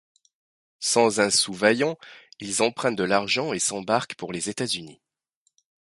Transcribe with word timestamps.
Sans 0.79 1.19
un 1.19 1.29
sou 1.29 1.53
vaillant, 1.53 1.95
ils 2.39 2.63
empruntent 2.63 2.95
de 2.95 3.03
l'argent 3.03 3.53
et 3.53 3.59
s'embarquent 3.59 4.15
pour 4.15 4.33
les 4.33 4.49
États-Unis. 4.49 4.99